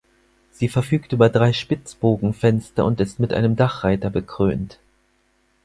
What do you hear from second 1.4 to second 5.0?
Spitzbogenfenster und ist mit einem Dachreiter bekrönt.